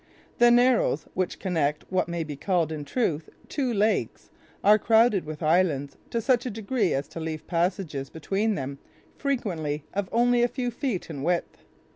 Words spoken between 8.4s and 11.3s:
them frequently of only a few feet in